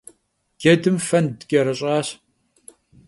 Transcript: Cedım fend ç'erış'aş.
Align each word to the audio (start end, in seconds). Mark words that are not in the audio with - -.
Cedım 0.61 0.97
fend 1.09 1.35
ç'erış'aş. 1.49 2.07